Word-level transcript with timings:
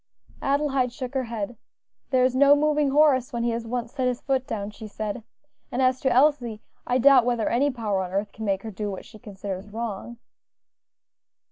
Adelaide 0.41 0.91
shook 0.91 1.13
her 1.13 1.25
head. 1.25 1.57
"There 2.09 2.23
is 2.23 2.35
no 2.35 2.55
moving 2.55 2.89
Horace 2.89 3.31
when 3.31 3.43
he 3.43 3.51
has 3.51 3.67
once 3.67 3.93
set 3.93 4.07
his 4.07 4.19
foot 4.19 4.47
down," 4.47 4.71
she 4.71 4.87
said; 4.87 5.21
"and 5.71 5.79
as 5.79 5.99
to 6.01 6.11
Elsie, 6.11 6.59
I 6.87 6.97
doubt 6.97 7.23
whether 7.23 7.47
any 7.47 7.69
power 7.69 8.01
on 8.01 8.11
earth 8.11 8.31
can 8.31 8.43
make 8.43 8.63
her 8.63 8.71
do 8.71 8.89
what 8.89 9.05
she 9.05 9.19
considers 9.19 9.69
wrong." 9.69 10.17